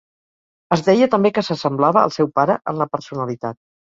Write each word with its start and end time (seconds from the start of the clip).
Es 0.77 0.81
deia 0.87 1.07
també 1.15 1.31
que 1.35 1.43
s'assemblava 1.49 2.03
al 2.05 2.15
seu 2.17 2.31
pare 2.39 2.57
en 2.73 2.83
la 2.83 2.91
personalitat. 2.97 3.63